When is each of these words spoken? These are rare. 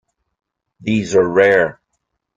These 0.79 1.13
are 1.15 1.29
rare. 1.29 1.79